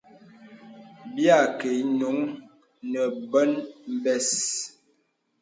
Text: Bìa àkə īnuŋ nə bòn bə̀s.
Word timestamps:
Bìa 1.13 1.35
àkə 1.45 1.67
īnuŋ 1.81 2.17
nə 2.91 3.01
bòn 3.31 3.49
bə̀s. 4.03 4.29